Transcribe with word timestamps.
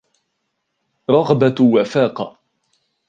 رَغْبَةٌ 1.09 1.55
وَفَاقَةٌ 1.63 2.37